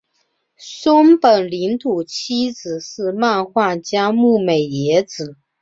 [0.57, 5.37] 松本零士妻子是漫画家牧美也子。